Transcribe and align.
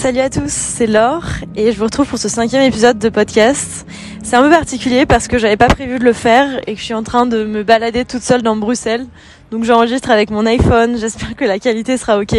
Salut 0.00 0.20
à 0.20 0.30
tous, 0.30 0.50
c'est 0.50 0.86
Laure 0.86 1.26
et 1.54 1.72
je 1.72 1.76
vous 1.76 1.84
retrouve 1.84 2.08
pour 2.08 2.18
ce 2.18 2.30
cinquième 2.30 2.62
épisode 2.62 2.98
de 2.98 3.10
podcast. 3.10 3.86
C'est 4.22 4.34
un 4.34 4.42
peu 4.42 4.48
particulier 4.48 5.04
parce 5.04 5.28
que 5.28 5.36
j'avais 5.36 5.58
pas 5.58 5.68
prévu 5.68 5.98
de 5.98 6.04
le 6.04 6.14
faire 6.14 6.58
et 6.66 6.72
que 6.72 6.80
je 6.80 6.84
suis 6.84 6.94
en 6.94 7.02
train 7.02 7.26
de 7.26 7.44
me 7.44 7.62
balader 7.62 8.06
toute 8.06 8.22
seule 8.22 8.40
dans 8.40 8.56
Bruxelles. 8.56 9.04
Donc 9.50 9.64
j'enregistre 9.64 10.10
avec 10.10 10.30
mon 10.30 10.46
iPhone, 10.46 10.96
j'espère 10.96 11.36
que 11.36 11.44
la 11.44 11.58
qualité 11.58 11.98
sera 11.98 12.18
ok. 12.18 12.34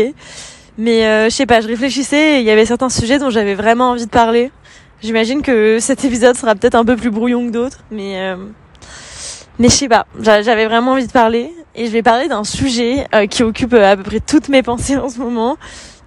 Mais 0.79 1.05
euh, 1.05 1.25
je 1.25 1.35
sais 1.35 1.45
pas, 1.45 1.61
je 1.61 1.67
réfléchissais 1.67 2.37
et 2.37 2.39
il 2.39 2.45
y 2.45 2.49
avait 2.49 2.65
certains 2.65 2.89
sujets 2.89 3.19
dont 3.19 3.29
j'avais 3.29 3.53
vraiment 3.53 3.91
envie 3.91 4.07
de 4.07 4.11
parler. 4.11 4.51
J'imagine 5.03 5.43
que 5.43 5.77
cet 5.79 6.03
épisode 6.03 6.35
sera 6.35 6.55
peut-être 6.55 6.73
un 6.73 6.83
peu 6.83 6.95
plus 6.95 7.11
brouillon 7.11 7.45
que 7.45 7.51
d'autres, 7.51 7.83
mais 7.91 8.21
euh, 8.21 8.37
mais 9.59 9.69
je 9.69 9.75
sais 9.75 9.87
pas, 9.87 10.07
j'avais 10.19 10.65
vraiment 10.65 10.93
envie 10.93 11.05
de 11.05 11.11
parler 11.11 11.53
et 11.75 11.85
je 11.85 11.91
vais 11.91 12.01
parler 12.01 12.27
d'un 12.27 12.43
sujet 12.43 13.05
euh, 13.13 13.27
qui 13.27 13.43
occupe 13.43 13.75
à 13.75 13.95
peu 13.95 14.01
près 14.01 14.19
toutes 14.19 14.49
mes 14.49 14.63
pensées 14.63 14.97
en 14.97 15.09
ce 15.09 15.19
moment 15.19 15.57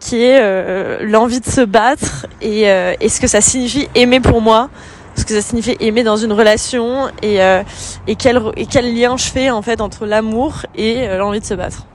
qui 0.05 0.23
est 0.23 0.39
euh, 0.39 0.99
l'envie 1.01 1.41
de 1.41 1.47
se 1.47 1.63
battre 1.63 2.27
et, 2.43 2.71
euh, 2.71 2.93
et, 3.01 3.09
ce 3.09 3.23
que 3.23 3.27
ça 3.27 3.41
signifie 3.41 3.89
aimer 3.95 4.21
pour 4.21 4.43
moi, 4.43 4.69
ce 5.17 5.25
que 5.25 5.33
ça 5.33 5.41
signifie 5.41 5.77
aimer 5.81 6.03
dans 6.03 6.19
une 6.19 6.33
relation 6.33 7.09
et, 7.23 7.43
euh, 7.43 7.63
et, 8.07 8.15
quel, 8.15 8.39
et 8.59 8.67
quel 8.67 8.95
lien 8.95 9.17
je 9.17 9.25
fais 9.25 9.49
en 9.49 9.63
fait 9.63 9.81
entre 9.81 10.05
l'amour 10.05 10.67
et 10.77 11.09
l'envie 11.17 11.41
de 11.41 11.47
se 11.47 11.55
battre. 11.55 11.87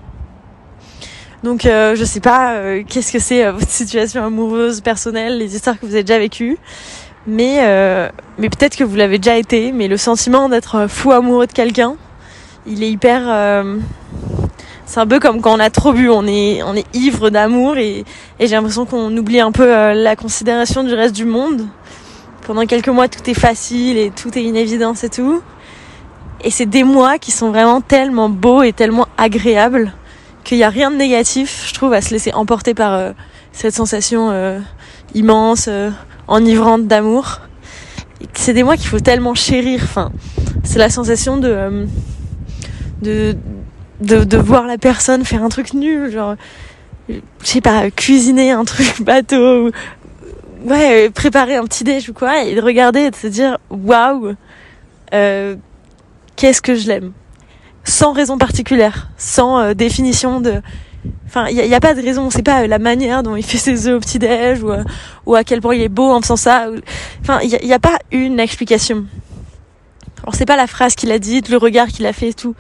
Donc 1.44 1.62
je 1.64 2.04
sais 2.04 2.20
pas 2.20 2.82
qu'est-ce 2.88 3.14
que 3.14 3.20
c'est 3.20 3.50
votre 3.50 3.70
situation 3.70 4.26
amoureuse 4.26 4.82
personnelle, 4.82 5.38
les 5.38 5.56
histoires 5.56 5.80
que 5.80 5.86
vous 5.86 5.94
avez 5.94 6.04
déjà 6.04 6.20
vécues, 6.20 6.58
mais 7.28 7.62
mais 8.40 8.50
peut-être 8.50 8.76
que 8.76 8.84
vous 8.84 8.96
l'avez 8.96 9.20
déjà 9.20 9.38
été, 9.38 9.72
mais 9.72 9.88
le 9.88 9.98
sentiment 9.98 10.50
d'être 10.50 10.88
fou 10.90 11.12
amoureux 11.12 11.48
de 11.48 11.54
quelqu'un, 11.54 11.96
il 12.66 12.84
est 12.84 12.90
hyper 12.90 13.64
c'est 14.90 15.00
un 15.00 15.06
peu 15.06 15.20
comme 15.20 15.40
quand 15.40 15.56
on 15.56 15.60
a 15.60 15.70
trop 15.70 15.94
bu, 15.94 16.10
on 16.10 16.26
est, 16.26 16.64
on 16.64 16.74
est 16.74 16.86
ivre 16.96 17.30
d'amour 17.30 17.78
et, 17.78 18.06
et 18.40 18.48
j'ai 18.48 18.56
l'impression 18.56 18.88
qu'on 18.88 19.16
oublie 19.16 19.40
un 19.40 19.52
peu 19.52 19.72
euh, 19.72 19.94
la 19.94 20.16
considération 20.16 20.84
du 20.84 20.96
reste 20.96 21.16
du 21.16 21.26
monde. 21.26 21.68
Pendant 22.48 22.66
quelques 22.66 22.90
mois, 22.90 23.08
tout 23.08 23.30
est 23.30 23.36
facile 23.36 24.00
et 24.00 24.10
tout 24.10 24.36
est 24.36 24.44
une 24.44 24.56
évidence 24.56 25.04
et 25.04 25.10
tout. 25.10 25.44
Et 26.44 26.50
c'est 26.50 26.66
des 26.66 26.84
mois 26.84 27.20
qui 27.20 27.30
sont 27.30 27.50
vraiment 27.52 27.82
tellement 27.82 28.30
beaux 28.30 28.64
et 28.64 28.74
tellement 28.74 29.08
agréables 29.16 29.94
qu'il 30.44 30.58
n'y 30.58 30.64
a 30.64 30.70
rien 30.70 30.90
de 30.90 30.96
négatif, 30.96 31.66
je 31.68 31.74
trouve, 31.76 31.94
à 31.94 32.02
se 32.02 32.10
laisser 32.10 32.34
emporter 32.34 32.74
par 32.74 32.94
euh, 32.96 33.12
cette 33.52 33.76
sensation 33.76 34.32
euh, 34.32 34.60
immense, 35.14 35.70
enivrante 36.28 36.88
d'amour. 36.88 37.42
C'est 38.34 38.54
des 38.54 38.64
mois 38.64 38.76
qu'il 38.76 38.88
faut 38.88 39.00
tellement 39.00 39.36
chérir. 39.36 39.82
Enfin, 39.84 40.12
c'est 40.64 40.80
la 40.80 40.90
sensation 40.90 41.38
de, 41.38 41.86
de 43.04 43.38
de, 44.02 44.24
de 44.24 44.38
voir 44.38 44.66
la 44.66 44.78
personne 44.78 45.26
faire 45.26 45.44
un 45.44 45.50
truc 45.50 45.74
nul, 45.74 46.12
genre, 46.12 46.36
je 47.10 47.16
sais 47.44 47.62
pas, 47.62 47.90
cuisiner 47.92 48.52
un 48.52 48.66
truc 48.66 49.02
bateau, 49.02 49.68
ou, 49.68 49.72
ouais, 50.66 51.10
préparer 51.10 51.56
un 51.56 51.66
petit 51.66 51.84
déj 51.84 52.10
ou 52.10 52.14
quoi, 52.14 52.44
et 52.44 52.56
de 52.56 52.62
regarder 52.62 53.02
et 53.02 53.12
de 53.12 53.16
se 53.16 53.28
dire, 53.28 53.58
waouh, 53.70 54.36
euh, 55.14 55.56
qu'est-ce 56.36 56.62
que 56.62 56.76
je 56.76 56.88
l'aime? 56.88 57.12
Sans 57.84 58.14
raison 58.14 58.38
particulière, 58.38 59.10
sans 59.18 59.60
euh, 59.60 59.74
définition 59.74 60.42
de, 60.42 60.62
enfin, 61.26 61.48
il 61.48 61.56
n'y 61.56 61.74
a, 61.74 61.80
pas 61.80 61.94
de 61.94 62.02
raison, 62.02 62.30
c'est 62.30 62.44
pas 62.44 62.68
la 62.68 62.80
manière 62.80 63.24
dont 63.24 63.36
il 63.36 63.44
fait 63.44 63.58
ses 63.58 63.88
œufs 63.88 63.98
au 63.98 64.00
petit 64.00 64.20
déj 64.20 64.64
ou, 64.64 64.72
ou 65.26 65.36
à 65.36 65.44
quel 65.44 65.62
point 65.62 65.76
il 65.76 65.82
est 65.82 65.90
beau 65.90 66.12
en 66.12 66.22
faisant 66.22 66.36
ça. 66.36 66.68
Enfin, 67.22 67.40
il 67.42 67.50
n'y 67.50 67.74
a, 67.74 67.76
a, 67.76 67.80
pas 67.80 67.98
une 68.12 68.40
explication. 68.40 69.06
Alors 70.22 70.36
c'est 70.36 70.46
pas 70.46 70.58
la 70.58 70.68
phrase 70.68 70.96
qu'il 70.96 71.12
a 71.12 71.18
dite, 71.18 71.50
le 71.50 71.58
regard 71.58 71.88
qu'il 71.88 72.06
a 72.06 72.14
fait 72.14 72.30
et 72.30 72.34
tout 72.34 72.54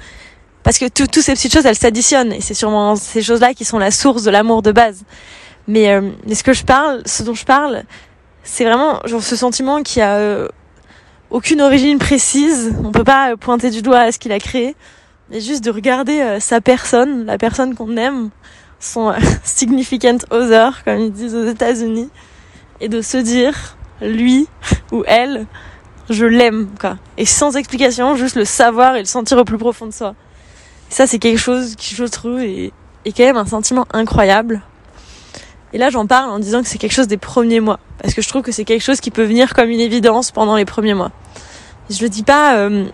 parce 0.69 0.77
que 0.77 0.87
toutes 0.87 1.19
ces 1.19 1.33
petites 1.33 1.51
choses, 1.51 1.65
elles 1.65 1.75
s'additionnent 1.75 2.31
et 2.31 2.41
c'est 2.41 2.53
sûrement 2.53 2.95
ces 2.95 3.23
choses-là 3.23 3.55
qui 3.55 3.65
sont 3.65 3.79
la 3.79 3.89
source 3.89 4.21
de 4.21 4.29
l'amour 4.29 4.61
de 4.61 4.71
base. 4.71 5.01
Mais, 5.67 5.91
euh, 5.91 6.11
ce 6.31 6.43
que 6.43 6.53
je 6.53 6.63
parle, 6.63 7.01
ce 7.07 7.23
dont 7.23 7.33
je 7.33 7.43
parle, 7.43 7.85
c'est 8.43 8.65
vraiment 8.65 9.01
ce 9.07 9.35
sentiment 9.35 9.81
qui 9.81 9.99
a 9.99 10.17
euh, 10.17 10.47
aucune 11.31 11.59
origine 11.61 11.97
précise. 11.97 12.71
On 12.83 12.91
peut 12.91 13.03
pas 13.03 13.35
pointer 13.35 13.71
du 13.71 13.81
doigt 13.81 13.97
à 13.97 14.11
ce 14.11 14.19
qu'il 14.19 14.31
a 14.31 14.37
créé, 14.37 14.75
mais 15.31 15.41
juste 15.41 15.63
de 15.63 15.71
regarder 15.71 16.21
euh, 16.21 16.39
sa 16.39 16.61
personne, 16.61 17.25
la 17.25 17.39
personne 17.39 17.73
qu'on 17.73 17.97
aime, 17.97 18.29
son 18.79 19.11
significant 19.43 20.19
other, 20.29 20.83
comme 20.83 20.99
ils 20.99 21.11
disent 21.11 21.33
aux 21.33 21.47
États-Unis, 21.47 22.11
et 22.79 22.89
de 22.89 23.01
se 23.01 23.17
dire, 23.17 23.75
lui 24.03 24.47
ou 24.91 25.03
elle, 25.07 25.47
je 26.11 26.25
l'aime. 26.25 26.69
Et 27.17 27.25
sans 27.25 27.57
explication, 27.57 28.15
juste 28.15 28.35
le 28.35 28.45
savoir 28.45 28.97
et 28.97 28.99
le 28.99 29.05
sentir 29.05 29.39
au 29.39 29.45
plus 29.45 29.57
profond 29.57 29.87
de 29.87 29.93
soi 29.93 30.13
ça, 30.89 31.07
c'est 31.07 31.19
quelque 31.19 31.37
chose 31.37 31.75
qui, 31.75 31.95
je 31.95 32.03
trouve, 32.05 32.39
est, 32.39 32.71
est 33.05 33.11
quand 33.15 33.23
même 33.23 33.37
un 33.37 33.45
sentiment 33.45 33.87
incroyable. 33.93 34.61
Et 35.71 35.77
là, 35.77 35.89
j'en 35.89 36.07
parle 36.07 36.29
en 36.31 36.39
disant 36.39 36.61
que 36.61 36.67
c'est 36.67 36.79
quelque 36.79 36.93
chose 36.93 37.07
des 37.07 37.17
premiers 37.17 37.59
mois. 37.59 37.79
Parce 38.01 38.13
que 38.13 38.21
je 38.21 38.27
trouve 38.27 38.41
que 38.41 38.51
c'est 38.51 38.65
quelque 38.65 38.81
chose 38.81 38.99
qui 38.99 39.11
peut 39.11 39.23
venir 39.23 39.53
comme 39.53 39.69
une 39.69 39.79
évidence 39.79 40.31
pendant 40.31 40.55
les 40.55 40.65
premiers 40.65 40.93
mois. 40.95 41.11
je 41.89 42.01
le 42.01 42.09
dis 42.09 42.23
pas 42.23 42.57
euh, 42.57 42.85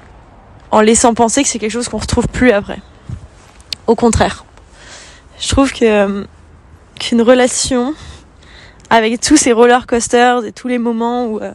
en 0.72 0.82
laissant 0.82 1.14
penser 1.14 1.44
que 1.44 1.50
c'est 1.50 1.60
quelque 1.60 1.72
chose 1.72 1.88
qu'on 1.88 1.98
retrouve 1.98 2.28
plus 2.28 2.52
après. 2.52 2.80
Au 3.88 3.96
contraire. 3.96 4.46
Je 5.40 5.50
trouve 5.50 5.72
que 5.72 5.86
euh, 5.86 6.24
qu'une 7.00 7.22
relation 7.22 7.94
avec 8.90 9.20
tous 9.22 9.38
ces 9.38 9.52
roller 9.52 9.86
coasters 9.88 10.46
et 10.46 10.52
tous 10.52 10.68
les 10.68 10.78
moments 10.78 11.28
où, 11.28 11.40
euh, 11.40 11.52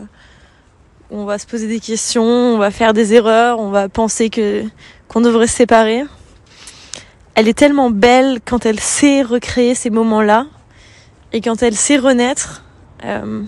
on 1.10 1.24
va 1.24 1.38
se 1.38 1.46
poser 1.46 1.66
des 1.66 1.80
questions, 1.80 2.22
on 2.22 2.58
va 2.58 2.70
faire 2.70 2.92
des 2.92 3.14
erreurs, 3.14 3.58
on 3.58 3.70
va 3.70 3.88
penser 3.88 4.30
que 4.30 4.64
qu'on 5.08 5.20
devrait 5.20 5.48
se 5.48 5.56
séparer, 5.56 6.04
elle 7.34 7.48
est 7.48 7.58
tellement 7.58 7.90
belle 7.90 8.40
quand 8.44 8.66
elle 8.66 8.80
sait 8.80 9.22
recréer 9.22 9.74
ces 9.74 9.90
moments-là 9.90 10.46
et 11.32 11.40
quand 11.40 11.62
elle 11.62 11.76
sait 11.76 11.96
renaître, 11.96 12.62
euh, 13.04 13.42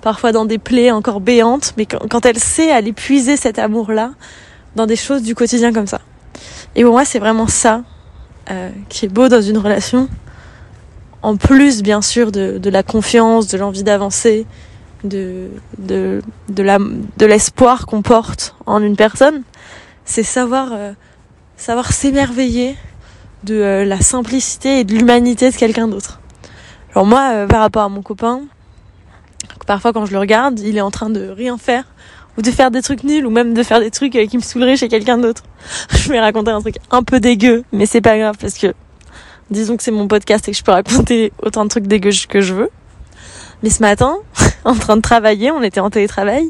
parfois 0.00 0.32
dans 0.32 0.44
des 0.44 0.58
plaies 0.58 0.90
encore 0.90 1.20
béantes, 1.20 1.74
mais 1.76 1.86
quand, 1.86 2.26
elle 2.26 2.38
sait 2.38 2.70
aller 2.70 2.92
puiser 2.92 3.36
cet 3.36 3.58
amour-là 3.58 4.12
dans 4.76 4.86
des 4.86 4.96
choses 4.96 5.22
du 5.22 5.34
quotidien 5.34 5.72
comme 5.72 5.86
ça. 5.86 6.00
Et 6.74 6.82
pour 6.82 6.92
moi, 6.92 7.04
c'est 7.04 7.18
vraiment 7.18 7.46
ça 7.46 7.82
euh, 8.50 8.70
qui 8.88 9.06
est 9.06 9.08
beau 9.08 9.28
dans 9.28 9.42
une 9.42 9.58
relation. 9.58 10.08
En 11.22 11.36
plus, 11.36 11.82
bien 11.82 12.02
sûr, 12.02 12.30
de, 12.30 12.58
de 12.58 12.70
la 12.70 12.82
confiance, 12.82 13.48
de 13.48 13.58
l'envie 13.58 13.82
d'avancer, 13.82 14.46
de, 15.04 15.48
de, 15.78 16.22
de 16.48 17.26
l'espoir 17.26 17.86
qu'on 17.86 18.02
porte 18.02 18.54
en 18.66 18.82
une 18.82 18.96
personne, 18.96 19.42
c'est 20.04 20.22
savoir, 20.22 20.70
euh, 20.72 20.92
savoir 21.58 21.92
s'émerveiller 21.92 22.76
de 23.44 23.54
euh, 23.56 23.84
la 23.84 24.00
simplicité 24.00 24.80
et 24.80 24.84
de 24.84 24.94
l'humanité 24.94 25.50
de 25.50 25.56
quelqu'un 25.56 25.88
d'autre. 25.88 26.20
Alors 26.92 27.04
moi, 27.04 27.30
euh, 27.32 27.46
par 27.46 27.60
rapport 27.60 27.82
à 27.82 27.88
mon 27.88 28.00
copain, 28.00 28.42
parfois 29.66 29.92
quand 29.92 30.06
je 30.06 30.12
le 30.12 30.18
regarde, 30.18 30.58
il 30.60 30.76
est 30.78 30.80
en 30.80 30.90
train 30.90 31.10
de 31.10 31.28
rien 31.28 31.58
faire 31.58 31.84
ou 32.38 32.42
de 32.42 32.50
faire 32.50 32.70
des 32.70 32.80
trucs 32.80 33.02
nuls 33.04 33.26
ou 33.26 33.30
même 33.30 33.52
de 33.54 33.62
faire 33.62 33.80
des 33.80 33.90
trucs 33.90 34.14
euh, 34.16 34.26
qui 34.26 34.36
me 34.36 34.42
saouleraient 34.42 34.76
chez 34.76 34.88
quelqu'un 34.88 35.18
d'autre. 35.18 35.42
je 35.90 36.08
vais 36.10 36.20
raconter 36.20 36.52
un 36.52 36.60
truc 36.60 36.76
un 36.90 37.02
peu 37.02 37.20
dégueu, 37.20 37.64
mais 37.72 37.86
c'est 37.86 38.00
pas 38.00 38.16
grave 38.16 38.36
parce 38.40 38.56
que 38.56 38.72
disons 39.50 39.76
que 39.76 39.82
c'est 39.82 39.90
mon 39.90 40.08
podcast 40.08 40.48
et 40.48 40.52
que 40.52 40.56
je 40.56 40.62
peux 40.62 40.72
raconter 40.72 41.32
autant 41.42 41.64
de 41.64 41.70
trucs 41.70 41.86
dégueux 41.86 42.12
que 42.28 42.40
je 42.40 42.54
veux. 42.54 42.70
Mais 43.64 43.70
ce 43.70 43.82
matin, 43.82 44.16
en 44.64 44.74
train 44.74 44.96
de 44.96 45.02
travailler, 45.02 45.50
on 45.50 45.62
était 45.62 45.80
en 45.80 45.90
télétravail 45.90 46.48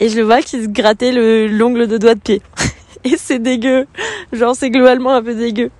et 0.00 0.08
je 0.08 0.16
le 0.16 0.24
vois 0.24 0.42
qu'il 0.42 0.62
se 0.64 0.68
grattait 0.68 1.12
l'ongle 1.48 1.86
de 1.86 1.96
doigt 1.96 2.14
de 2.14 2.20
pied. 2.20 2.42
et 3.04 3.16
c'est 3.16 3.38
dégueu. 3.38 3.86
Genre 4.32 4.54
c'est 4.54 4.70
globalement 4.70 5.14
un 5.14 5.22
peu 5.22 5.34
dégueu. 5.34 5.70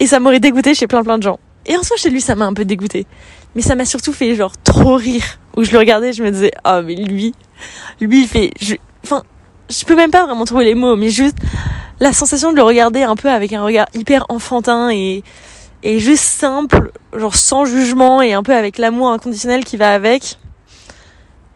Et 0.00 0.06
ça 0.06 0.20
m'aurait 0.20 0.40
dégoûté 0.40 0.74
chez 0.74 0.86
plein 0.86 1.02
plein 1.02 1.18
de 1.18 1.22
gens. 1.22 1.38
Et 1.66 1.76
en 1.76 1.82
soi, 1.82 1.96
chez 1.96 2.10
lui, 2.10 2.20
ça 2.20 2.34
m'a 2.34 2.44
un 2.44 2.52
peu 2.52 2.64
dégoûté. 2.64 3.06
Mais 3.54 3.62
ça 3.62 3.74
m'a 3.74 3.84
surtout 3.84 4.12
fait 4.12 4.34
genre 4.34 4.52
trop 4.64 4.96
rire. 4.96 5.38
Où 5.56 5.62
je 5.64 5.72
le 5.72 5.78
regardais, 5.78 6.12
je 6.12 6.22
me 6.22 6.30
disais, 6.30 6.50
oh 6.66 6.80
mais 6.84 6.96
lui, 6.96 7.32
lui 8.00 8.22
il 8.22 8.28
fait, 8.28 8.50
je, 8.60 8.74
enfin, 9.04 9.22
je 9.70 9.84
peux 9.84 9.94
même 9.94 10.10
pas 10.10 10.26
vraiment 10.26 10.44
trouver 10.44 10.64
les 10.64 10.74
mots, 10.74 10.96
mais 10.96 11.10
juste 11.10 11.38
la 12.00 12.12
sensation 12.12 12.50
de 12.50 12.56
le 12.56 12.62
regarder 12.62 13.02
un 13.02 13.14
peu 13.14 13.30
avec 13.30 13.52
un 13.52 13.62
regard 13.62 13.86
hyper 13.94 14.26
enfantin 14.28 14.90
et 14.90 15.22
et 15.84 16.00
juste 16.00 16.24
simple, 16.24 16.92
genre 17.14 17.36
sans 17.36 17.66
jugement 17.66 18.20
et 18.22 18.32
un 18.32 18.42
peu 18.42 18.54
avec 18.54 18.78
l'amour 18.78 19.10
inconditionnel 19.10 19.64
qui 19.64 19.76
va 19.76 19.92
avec. 19.92 20.38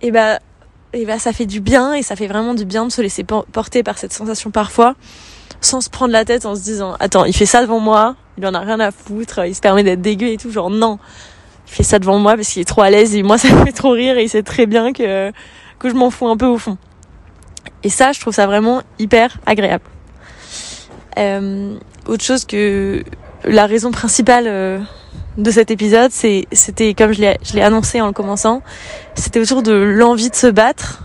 Et 0.01 0.11
bah, 0.11 0.39
et 0.93 1.05
bah 1.05 1.19
ça 1.19 1.33
fait 1.33 1.47
du 1.47 1.61
bien 1.61 1.95
et 1.95 2.03
ça 2.03 2.17
fait 2.17 2.27
vraiment 2.27 2.55
du 2.55 2.65
bien 2.65 2.87
de 2.87 2.93
se 2.93 3.03
laisser 3.03 3.25
porter 3.25 3.83
par 3.83 3.99
cette 3.99 4.13
sensation 4.13 4.51
parfois 4.51 4.95
sans 5.61 5.81
se 5.81 5.91
prendre 5.91 6.13
la 6.13 6.25
tête 6.25 6.47
en 6.47 6.55
se 6.55 6.63
disant 6.63 6.97
attends 7.01 7.25
il 7.25 7.35
fait 7.35 7.47
ça 7.47 7.63
devant 7.63 7.81
moi 7.81 8.17
il 8.39 8.47
en 8.47 8.55
a 8.55 8.61
rien 8.61 8.81
à 8.81 8.91
foutre 8.91 9.45
il 9.47 9.55
se 9.55 9.61
permet 9.61 9.83
d'être 9.83 10.01
dégueu 10.01 10.29
et 10.29 10.37
tout 10.37 10.51
genre 10.51 10.71
non. 10.71 10.99
Il 11.67 11.75
fait 11.75 11.83
ça 11.83 11.99
devant 11.99 12.19
moi 12.19 12.35
parce 12.35 12.49
qu'il 12.49 12.63
est 12.63 12.65
trop 12.65 12.83
à 12.83 12.91
l'aise 12.91 13.15
et 13.15 13.23
moi 13.23 13.37
ça 13.39 13.53
me 13.53 13.65
fait 13.65 13.73
trop 13.73 13.91
rire 13.91 14.17
et 14.17 14.25
il 14.25 14.29
sait 14.29 14.43
très 14.43 14.67
bien 14.67 14.93
que 14.93 15.33
que 15.79 15.89
je 15.89 15.95
m'en 15.95 16.11
fous 16.11 16.29
un 16.29 16.37
peu 16.37 16.47
au 16.47 16.59
fond. 16.59 16.79
Et 17.83 17.91
ça 17.91 18.13
je 18.13 18.21
trouve 18.21 18.35
ça 18.35 18.47
vraiment 18.47 18.83
hyper 18.99 19.39
agréable. 19.47 19.85
Euh, 21.19 21.77
autre 22.07 22.25
chose 22.25 22.45
que 22.45 23.03
la 23.45 23.67
raison 23.67 23.91
principale 23.91 24.47
euh, 24.47 24.79
de 25.39 25.51
cet 25.51 25.71
épisode 25.71 26.11
c'était 26.11 26.95
comme 26.95 27.13
je 27.13 27.55
l'ai 27.55 27.63
annoncé 27.63 28.01
en 28.01 28.09
le 28.09 28.13
commençant 28.13 28.61
c'était 29.15 29.41
autour 29.41 29.63
de 29.63 29.73
l'envie 29.73 30.31
de 30.31 30.35
se 30.35 30.49
battre 30.49 31.03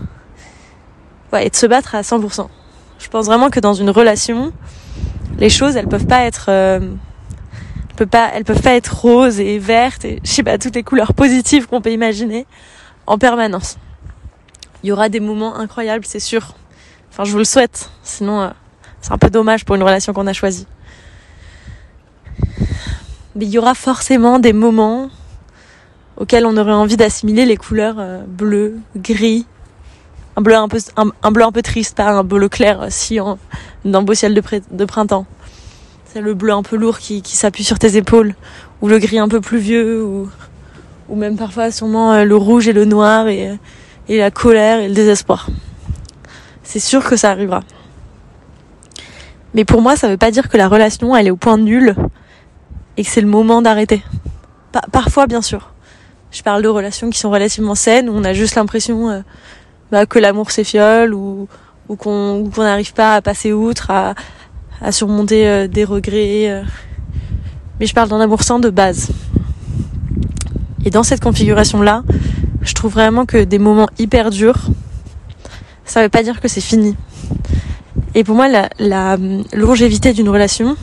ouais 1.32 1.46
et 1.46 1.50
de 1.50 1.56
se 1.56 1.66
battre 1.66 1.94
à 1.94 2.02
100% 2.02 2.48
je 3.04 3.08
pense 3.10 3.26
vraiment 3.26 3.50
que 3.50 3.60
dans 3.60 3.74
une 3.74 3.90
relation, 3.90 4.52
les 5.38 5.50
choses, 5.50 5.76
elles 5.76 5.88
peuvent 5.88 6.06
pas 6.06 6.22
être 6.22 6.46
euh, 6.48 6.80
peut 7.96 8.06
pas, 8.06 8.30
elles 8.32 8.44
peuvent 8.44 8.62
pas 8.62 8.74
être 8.74 8.96
roses 8.96 9.40
et 9.40 9.58
vertes 9.58 10.06
et 10.06 10.20
je 10.24 10.30
sais 10.30 10.42
pas 10.42 10.56
toutes 10.56 10.74
les 10.74 10.82
couleurs 10.82 11.12
positives 11.12 11.66
qu'on 11.66 11.82
peut 11.82 11.92
imaginer 11.92 12.46
en 13.06 13.18
permanence. 13.18 13.76
Il 14.82 14.88
y 14.88 14.92
aura 14.92 15.10
des 15.10 15.20
moments 15.20 15.56
incroyables, 15.56 16.06
c'est 16.06 16.18
sûr. 16.18 16.54
Enfin, 17.10 17.24
je 17.24 17.32
vous 17.32 17.38
le 17.38 17.44
souhaite. 17.44 17.90
Sinon, 18.02 18.40
euh, 18.40 18.48
c'est 19.02 19.12
un 19.12 19.18
peu 19.18 19.28
dommage 19.30 19.66
pour 19.66 19.76
une 19.76 19.82
relation 19.82 20.14
qu'on 20.14 20.26
a 20.26 20.32
choisie. 20.32 20.66
Mais 23.36 23.46
il 23.46 23.50
y 23.50 23.58
aura 23.58 23.74
forcément 23.74 24.38
des 24.38 24.52
moments 24.52 25.10
auxquels 26.16 26.46
on 26.46 26.56
aurait 26.56 26.72
envie 26.72 26.96
d'assimiler 26.96 27.46
les 27.46 27.56
couleurs 27.56 27.96
euh, 27.98 28.22
bleu, 28.26 28.78
gris, 28.96 29.46
un 30.36 30.42
bleu 30.42 30.54
un 30.54 30.68
peu 31.52 31.62
triste, 31.62 31.96
pas 31.96 32.10
un 32.10 32.24
bleu 32.24 32.48
clair 32.48 32.82
euh, 32.82 32.86
sciant 32.90 33.38
d'un 33.84 34.02
beau 34.02 34.14
ciel 34.14 34.34
de, 34.34 34.84
printemps. 34.84 35.26
C'est 36.06 36.20
le 36.20 36.34
bleu 36.34 36.52
un 36.52 36.62
peu 36.62 36.76
lourd 36.76 36.98
qui, 36.98 37.22
s'appuie 37.24 37.64
sur 37.64 37.78
tes 37.78 37.96
épaules, 37.96 38.34
ou 38.80 38.88
le 38.88 38.98
gris 38.98 39.18
un 39.18 39.28
peu 39.28 39.40
plus 39.40 39.58
vieux, 39.58 40.04
ou, 40.04 40.28
même 41.16 41.36
parfois 41.36 41.70
sûrement 41.70 42.12
euh, 42.12 42.24
le 42.24 42.36
rouge 42.36 42.68
et 42.68 42.72
le 42.72 42.84
noir 42.84 43.26
et, 43.26 43.58
et 44.08 44.18
la 44.18 44.30
colère 44.30 44.78
et 44.78 44.88
le 44.88 44.94
désespoir. 44.94 45.48
C'est 46.62 46.80
sûr 46.80 47.04
que 47.04 47.16
ça 47.16 47.30
arrivera. 47.30 47.62
Mais 49.54 49.64
pour 49.64 49.82
moi, 49.82 49.96
ça 49.96 50.08
veut 50.08 50.16
pas 50.16 50.30
dire 50.30 50.48
que 50.48 50.56
la 50.56 50.68
relation, 50.68 51.14
elle 51.14 51.26
est 51.26 51.30
au 51.30 51.36
point 51.36 51.58
nul 51.58 51.94
et 52.96 53.04
que 53.04 53.10
c'est 53.10 53.20
le 53.20 53.26
moment 53.26 53.62
d'arrêter. 53.62 54.02
parfois, 54.92 55.26
bien 55.26 55.42
sûr. 55.42 55.70
Je 56.30 56.42
parle 56.42 56.62
de 56.62 56.68
relations 56.68 57.10
qui 57.10 57.18
sont 57.18 57.30
relativement 57.30 57.74
saines, 57.74 58.08
où 58.08 58.12
on 58.12 58.24
a 58.24 58.32
juste 58.32 58.56
l'impression 58.56 59.08
euh, 59.08 59.20
bah, 59.92 60.06
que 60.06 60.18
l'amour 60.18 60.50
s'effiole 60.50 61.14
ou, 61.14 61.48
ou 61.88 61.96
qu'on 61.96 62.50
n'arrive 62.56 62.92
pas 62.92 63.14
à 63.14 63.22
passer 63.22 63.52
outre, 63.52 63.90
à, 63.90 64.14
surmonter 64.90 65.46
euh, 65.46 65.68
des 65.68 65.84
regrets. 65.84 66.50
Euh. 66.50 66.62
Mais 67.78 67.86
je 67.86 67.94
parle 67.94 68.08
d'un 68.08 68.20
amour 68.20 68.42
sain 68.42 68.58
de 68.58 68.70
base. 68.70 69.10
Et 70.84 70.90
dans 70.90 71.02
cette 71.02 71.20
configuration-là, 71.20 72.02
je 72.62 72.74
trouve 72.74 72.92
vraiment 72.92 73.26
que 73.26 73.44
des 73.44 73.58
moments 73.58 73.88
hyper 73.98 74.30
durs, 74.30 74.66
ça 75.84 76.02
veut 76.02 76.08
pas 76.08 76.22
dire 76.22 76.40
que 76.40 76.48
c'est 76.48 76.60
fini. 76.60 76.96
Et 78.14 78.24
pour 78.24 78.34
moi, 78.34 78.48
la, 78.48 78.68
la 78.78 79.16
longévité 79.52 80.12
d'une 80.12 80.28
relation, 80.28 80.76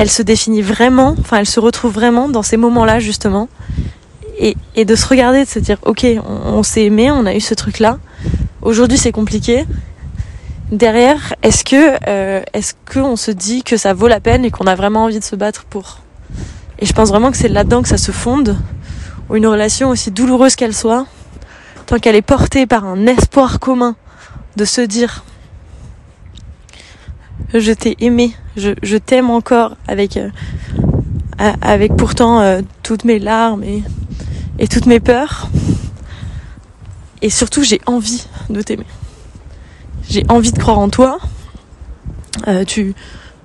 elle 0.00 0.10
se 0.10 0.22
définit 0.22 0.62
vraiment, 0.62 1.14
enfin, 1.20 1.36
elle 1.40 1.46
se 1.46 1.60
retrouve 1.60 1.92
vraiment 1.92 2.30
dans 2.30 2.42
ces 2.42 2.56
moments-là, 2.56 3.00
justement. 3.00 3.50
Et, 4.38 4.56
de 4.86 4.94
se 4.94 5.06
regarder, 5.06 5.44
de 5.44 5.48
se 5.48 5.58
dire, 5.58 5.76
ok, 5.84 6.06
on, 6.24 6.62
s'est 6.62 6.84
aimé, 6.84 7.10
on 7.10 7.26
a 7.26 7.34
eu 7.34 7.40
ce 7.40 7.52
truc-là. 7.52 7.98
Aujourd'hui, 8.62 8.96
c'est 8.96 9.12
compliqué 9.12 9.66
derrière, 10.72 11.34
est-ce 11.42 11.64
que 11.64 11.98
euh, 12.08 12.40
est-ce 12.54 12.72
qu'on 12.90 13.16
se 13.16 13.30
dit 13.30 13.62
que 13.62 13.76
ça 13.76 13.92
vaut 13.92 14.08
la 14.08 14.20
peine 14.20 14.46
et 14.46 14.50
qu'on 14.50 14.66
a 14.66 14.74
vraiment 14.74 15.04
envie 15.04 15.18
de 15.18 15.24
se 15.24 15.36
battre 15.36 15.64
pour? 15.64 15.98
Et 16.78 16.86
je 16.86 16.94
pense 16.94 17.10
vraiment 17.10 17.30
que 17.30 17.36
c'est 17.36 17.48
là-dedans 17.48 17.82
que 17.82 17.88
ça 17.88 17.98
se 17.98 18.10
fonde. 18.10 18.56
Une 19.34 19.46
relation 19.46 19.90
aussi 19.90 20.10
douloureuse 20.10 20.56
qu'elle 20.56 20.74
soit, 20.74 21.04
tant 21.84 21.98
qu'elle 21.98 22.16
est 22.16 22.22
portée 22.22 22.66
par 22.66 22.86
un 22.86 23.06
espoir 23.06 23.60
commun 23.60 23.96
de 24.56 24.64
se 24.64 24.80
dire 24.80 25.24
je 27.54 27.72
t'ai 27.72 27.96
aimé, 28.00 28.34
je, 28.56 28.70
je 28.82 28.96
t'aime 28.96 29.30
encore 29.30 29.76
avec 29.88 30.16
euh, 30.16 30.30
avec 31.62 31.96
pourtant 31.96 32.40
euh, 32.40 32.60
toutes 32.82 33.04
mes 33.04 33.18
larmes 33.18 33.64
et, 33.64 33.82
et 34.58 34.68
toutes 34.68 34.86
mes 34.86 35.00
peurs. 35.00 35.48
Et 37.22 37.30
surtout 37.30 37.62
j'ai 37.62 37.80
envie 37.86 38.26
de 38.48 38.62
t'aimer 38.62 38.86
j'ai 40.08 40.24
envie 40.28 40.50
de 40.50 40.58
croire 40.58 40.78
en 40.78 40.88
toi. 40.88 41.18
Euh, 42.48 42.64
tu, 42.64 42.94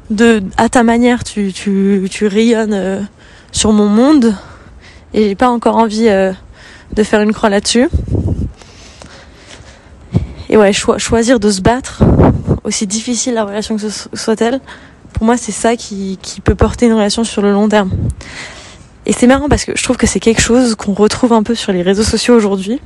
de, 0.09 0.41
à 0.57 0.67
ta 0.67 0.81
manière, 0.83 1.23
tu, 1.23 1.53
tu, 1.53 2.07
tu 2.09 2.25
rayonnes 2.27 2.73
euh, 2.73 3.01
sur 3.51 3.71
mon 3.71 3.87
monde 3.87 4.33
et 5.13 5.29
j'ai 5.29 5.35
pas 5.35 5.49
encore 5.49 5.77
envie 5.77 6.09
de 6.93 7.03
faire 7.03 7.21
une 7.21 7.33
croix 7.33 7.49
là-dessus. 7.49 7.87
Et 10.49 10.57
ouais, 10.57 10.73
choisir 10.73 11.39
de 11.39 11.49
se 11.49 11.61
battre, 11.61 12.03
aussi 12.65 12.87
difficile 12.87 13.35
la 13.35 13.45
relation 13.45 13.75
que 13.77 13.89
ce 13.89 14.09
soit-elle, 14.13 14.59
pour 15.13 15.25
moi 15.25 15.37
c'est 15.37 15.51
ça 15.51 15.75
qui, 15.75 16.19
qui 16.21 16.41
peut 16.41 16.55
porter 16.55 16.87
une 16.87 16.93
relation 16.93 17.23
sur 17.23 17.41
le 17.41 17.51
long 17.51 17.69
terme. 17.69 17.91
Et 19.05 19.13
c'est 19.13 19.27
marrant 19.27 19.47
parce 19.47 19.65
que 19.65 19.73
je 19.75 19.83
trouve 19.83 19.97
que 19.97 20.07
c'est 20.07 20.19
quelque 20.19 20.41
chose 20.41 20.75
qu'on 20.75 20.93
retrouve 20.93 21.31
un 21.31 21.43
peu 21.43 21.53
sur 21.53 21.71
les 21.71 21.83
réseaux 21.83 22.03
sociaux 22.03 22.35
aujourd'hui 22.35 22.81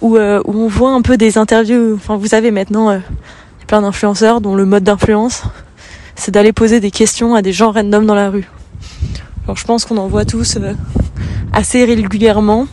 où, 0.00 0.16
euh, 0.16 0.40
où 0.44 0.52
on 0.52 0.68
voit 0.68 0.90
un 0.92 1.02
peu 1.02 1.16
des 1.16 1.38
interviews. 1.38 1.94
Enfin, 1.94 2.16
vous 2.16 2.28
savez 2.28 2.50
maintenant, 2.50 2.90
euh, 2.90 2.98
il 2.98 3.60
y 3.60 3.62
a 3.62 3.66
plein 3.66 3.82
d'influenceurs 3.82 4.40
dont 4.40 4.54
le 4.54 4.64
mode 4.64 4.84
d'influence, 4.84 5.42
c'est 6.14 6.30
d'aller 6.30 6.52
poser 6.52 6.80
des 6.80 6.90
questions 6.90 7.34
à 7.34 7.42
des 7.42 7.52
gens 7.52 7.72
random 7.72 8.06
dans 8.06 8.14
la 8.14 8.30
rue. 8.30 8.48
Alors, 9.44 9.56
je 9.56 9.64
pense 9.64 9.84
qu'on 9.84 9.96
en 9.96 10.08
voit 10.08 10.24
tous 10.24 10.56
euh, 10.56 10.74
assez 11.52 11.84
régulièrement. 11.84 12.66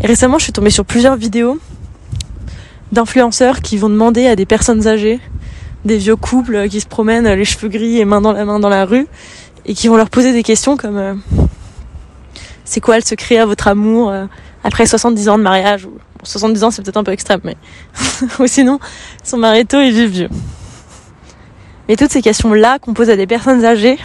Et 0.00 0.06
récemment, 0.06 0.38
je 0.38 0.44
suis 0.44 0.52
tombée 0.52 0.70
sur 0.70 0.84
plusieurs 0.84 1.16
vidéos 1.16 1.58
d'influenceurs 2.92 3.60
qui 3.60 3.76
vont 3.76 3.88
demander 3.88 4.26
à 4.26 4.36
des 4.36 4.46
personnes 4.46 4.86
âgées, 4.86 5.20
des 5.84 5.96
vieux 5.96 6.16
couples 6.16 6.68
qui 6.68 6.80
se 6.80 6.86
promènent 6.86 7.28
les 7.28 7.44
cheveux 7.44 7.68
gris 7.68 7.98
et 7.98 8.04
main 8.04 8.20
dans 8.20 8.32
la 8.32 8.44
main 8.44 8.60
dans 8.60 8.68
la 8.68 8.84
rue, 8.84 9.06
et 9.66 9.74
qui 9.74 9.88
vont 9.88 9.96
leur 9.96 10.10
poser 10.10 10.32
des 10.32 10.42
questions 10.42 10.76
comme 10.76 11.20
c'est 12.64 12.80
quoi 12.80 12.96
le 12.96 13.02
secret 13.02 13.38
à 13.38 13.46
votre 13.46 13.66
amour 13.66 14.12
après 14.62 14.86
70 14.86 15.28
ans 15.28 15.38
de 15.38 15.42
mariage 15.42 15.88
70 16.22 16.64
ans, 16.64 16.70
c'est 16.70 16.82
peut-être 16.82 16.96
un 16.96 17.04
peu 17.04 17.12
extrême, 17.12 17.40
mais. 17.44 17.56
Ou 18.38 18.46
sinon, 18.46 18.78
son 19.24 19.38
mari 19.38 19.66
tôt 19.66 19.80
et 19.80 19.90
vivent 19.90 20.10
vieux. 20.10 20.28
Mais 21.88 21.96
toutes 21.96 22.12
ces 22.12 22.22
questions-là 22.22 22.78
qu'on 22.78 22.94
pose 22.94 23.10
à 23.10 23.16
des 23.16 23.26
personnes 23.26 23.64
âgées, 23.64 23.98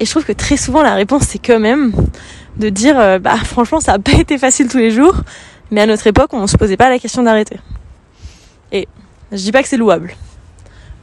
et 0.00 0.04
je 0.04 0.10
trouve 0.10 0.24
que 0.24 0.32
très 0.32 0.56
souvent 0.56 0.82
la 0.82 0.94
réponse 0.94 1.22
c'est 1.28 1.38
quand 1.38 1.60
même 1.60 1.92
de 2.58 2.68
dire, 2.68 2.98
euh, 2.98 3.18
bah 3.18 3.36
franchement, 3.44 3.80
ça 3.80 3.92
n'a 3.92 3.98
pas 3.98 4.12
été 4.18 4.38
facile 4.38 4.68
tous 4.68 4.78
les 4.78 4.90
jours, 4.90 5.14
mais 5.70 5.82
à 5.82 5.86
notre 5.86 6.06
époque, 6.06 6.30
on 6.32 6.46
se 6.46 6.56
posait 6.56 6.76
pas 6.76 6.88
la 6.88 6.98
question 6.98 7.22
d'arrêter. 7.22 7.58
Je 9.32 9.38
dis 9.38 9.52
pas 9.52 9.62
que 9.62 9.68
c'est 9.68 9.76
louable. 9.76 10.14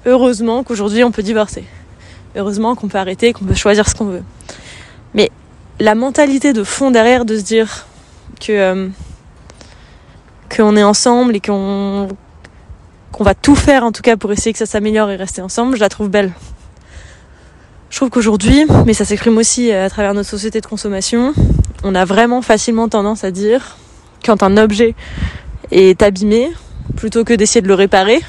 Heureusement 0.05 0.63
qu'aujourd'hui 0.63 1.03
on 1.03 1.11
peut 1.11 1.23
divorcer. 1.23 1.65
Heureusement 2.35 2.75
qu'on 2.75 2.87
peut 2.87 2.97
arrêter, 2.97 3.33
qu'on 3.33 3.45
peut 3.45 3.53
choisir 3.53 3.87
ce 3.87 3.95
qu'on 3.95 4.05
veut. 4.05 4.23
Mais 5.13 5.29
la 5.79 5.95
mentalité 5.95 6.53
de 6.53 6.63
fond 6.63 6.91
derrière 6.91 7.25
de 7.25 7.37
se 7.37 7.43
dire 7.43 7.85
que 8.39 8.51
euh, 8.51 8.89
qu'on 10.55 10.75
est 10.75 10.83
ensemble 10.83 11.35
et 11.35 11.39
qu'on 11.39 12.07
qu'on 13.11 13.23
va 13.23 13.35
tout 13.35 13.55
faire 13.55 13.83
en 13.83 13.91
tout 13.91 14.01
cas 14.01 14.17
pour 14.17 14.31
essayer 14.31 14.53
que 14.53 14.59
ça 14.59 14.65
s'améliore 14.65 15.11
et 15.11 15.15
rester 15.15 15.41
ensemble, 15.41 15.75
je 15.75 15.81
la 15.81 15.89
trouve 15.89 16.09
belle. 16.09 16.31
Je 17.91 17.97
trouve 17.97 18.09
qu'aujourd'hui, 18.09 18.65
mais 18.87 18.93
ça 18.93 19.05
s'exprime 19.05 19.37
aussi 19.37 19.71
à 19.71 19.87
travers 19.87 20.15
notre 20.15 20.29
société 20.29 20.61
de 20.61 20.65
consommation, 20.65 21.33
on 21.83 21.94
a 21.94 22.06
vraiment 22.06 22.42
facilement 22.42 22.89
tendance 22.89 23.23
à 23.23 23.30
dire 23.30 23.77
quand 24.25 24.42
un 24.42 24.57
objet 24.57 24.95
est 25.69 26.01
abîmé, 26.01 26.51
plutôt 26.95 27.23
que 27.23 27.33
d'essayer 27.33 27.61
de 27.61 27.68
le 27.68 27.73
réparer, 27.73 28.21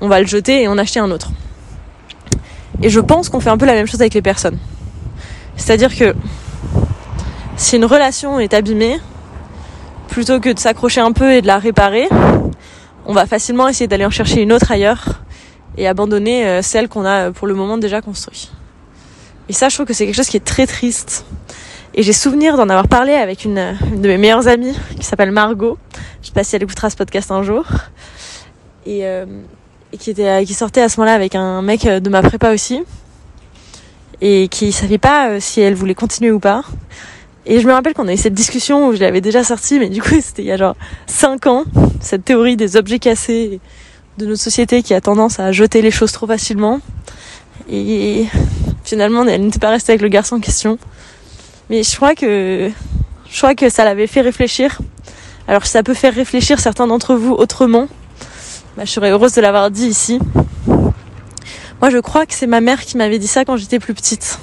on 0.00 0.08
va 0.08 0.20
le 0.20 0.26
jeter 0.26 0.62
et 0.62 0.68
en 0.68 0.78
acheter 0.78 1.00
un 1.00 1.10
autre. 1.10 1.30
Et 2.82 2.90
je 2.90 3.00
pense 3.00 3.28
qu'on 3.28 3.40
fait 3.40 3.50
un 3.50 3.56
peu 3.56 3.66
la 3.66 3.74
même 3.74 3.86
chose 3.86 4.00
avec 4.00 4.14
les 4.14 4.22
personnes. 4.22 4.58
C'est-à-dire 5.56 5.96
que 5.96 6.14
si 7.56 7.76
une 7.76 7.86
relation 7.86 8.38
est 8.38 8.52
abîmée, 8.52 9.00
plutôt 10.08 10.40
que 10.40 10.50
de 10.50 10.58
s'accrocher 10.58 11.00
un 11.00 11.12
peu 11.12 11.32
et 11.32 11.42
de 11.42 11.46
la 11.46 11.58
réparer, 11.58 12.08
on 13.06 13.12
va 13.12 13.26
facilement 13.26 13.68
essayer 13.68 13.86
d'aller 13.86 14.04
en 14.04 14.10
chercher 14.10 14.42
une 14.42 14.52
autre 14.52 14.70
ailleurs 14.70 15.22
et 15.78 15.86
abandonner 15.86 16.46
euh, 16.46 16.62
celle 16.62 16.88
qu'on 16.88 17.04
a 17.04 17.30
pour 17.30 17.46
le 17.46 17.54
moment 17.54 17.78
déjà 17.78 18.00
construite. 18.00 18.50
Et 19.48 19.52
ça, 19.52 19.68
je 19.68 19.74
trouve 19.74 19.86
que 19.86 19.92
c'est 19.92 20.06
quelque 20.06 20.16
chose 20.16 20.28
qui 20.28 20.36
est 20.36 20.44
très 20.44 20.66
triste. 20.66 21.24
Et 21.98 22.02
j'ai 22.02 22.12
souvenir 22.12 22.58
d'en 22.58 22.68
avoir 22.68 22.88
parlé 22.88 23.14
avec 23.14 23.46
une, 23.46 23.74
de 23.96 24.06
mes 24.06 24.18
meilleures 24.18 24.48
amies 24.48 24.76
qui 25.00 25.02
s'appelle 25.02 25.30
Margot. 25.30 25.78
Je 26.20 26.26
sais 26.26 26.32
pas 26.34 26.44
si 26.44 26.54
elle 26.54 26.62
écoutera 26.62 26.90
ce 26.90 26.96
podcast 26.96 27.30
un 27.30 27.42
jour. 27.42 27.64
Et, 28.84 29.06
euh, 29.06 29.24
qui 29.98 30.10
était, 30.10 30.44
qui 30.44 30.52
sortait 30.52 30.82
à 30.82 30.90
ce 30.90 31.00
moment-là 31.00 31.14
avec 31.14 31.34
un 31.34 31.62
mec 31.62 31.86
de 31.86 32.10
ma 32.10 32.20
prépa 32.20 32.52
aussi. 32.52 32.82
Et 34.20 34.48
qui 34.48 34.72
savait 34.72 34.98
pas 34.98 35.30
euh, 35.30 35.40
si 35.40 35.62
elle 35.62 35.74
voulait 35.74 35.94
continuer 35.94 36.30
ou 36.30 36.38
pas. 36.38 36.64
Et 37.46 37.60
je 37.60 37.66
me 37.66 37.72
rappelle 37.72 37.94
qu'on 37.94 38.08
a 38.08 38.12
eu 38.12 38.18
cette 38.18 38.34
discussion 38.34 38.88
où 38.88 38.94
je 38.94 39.00
l'avais 39.00 39.22
déjà 39.22 39.42
sortie, 39.42 39.78
mais 39.78 39.88
du 39.88 40.02
coup 40.02 40.16
c'était 40.20 40.42
il 40.42 40.48
y 40.48 40.52
a 40.52 40.58
genre 40.58 40.76
5 41.06 41.46
ans, 41.46 41.64
cette 42.00 42.26
théorie 42.26 42.56
des 42.56 42.76
objets 42.76 42.98
cassés 42.98 43.58
de 44.18 44.26
notre 44.26 44.42
société 44.42 44.82
qui 44.82 44.92
a 44.92 45.00
tendance 45.00 45.40
à 45.40 45.50
jeter 45.50 45.80
les 45.80 45.90
choses 45.90 46.12
trop 46.12 46.26
facilement. 46.26 46.80
Et 47.70 48.26
finalement 48.84 49.24
elle 49.24 49.46
n'était 49.46 49.60
pas 49.60 49.70
restée 49.70 49.92
avec 49.92 50.02
le 50.02 50.08
garçon 50.08 50.36
en 50.36 50.40
question. 50.40 50.78
Mais 51.70 51.82
je 51.82 51.96
crois 51.96 52.14
que 52.14 52.70
je 53.28 53.36
crois 53.38 53.54
que 53.54 53.68
ça 53.68 53.84
l'avait 53.84 54.06
fait 54.06 54.20
réfléchir. 54.20 54.78
Alors 55.48 55.64
si 55.64 55.72
ça 55.72 55.82
peut 55.82 55.94
faire 55.94 56.14
réfléchir 56.14 56.60
certains 56.60 56.86
d'entre 56.86 57.14
vous 57.14 57.32
autrement, 57.32 57.88
bah, 58.76 58.84
je 58.84 58.90
serais 58.90 59.10
heureuse 59.10 59.32
de 59.34 59.40
l'avoir 59.40 59.70
dit 59.70 59.86
ici. 59.86 60.18
Moi 60.66 61.90
je 61.90 61.98
crois 61.98 62.26
que 62.26 62.34
c'est 62.34 62.46
ma 62.46 62.60
mère 62.60 62.80
qui 62.80 62.96
m'avait 62.96 63.18
dit 63.18 63.26
ça 63.26 63.44
quand 63.44 63.56
j'étais 63.56 63.78
plus 63.78 63.94
petite. 63.94 64.38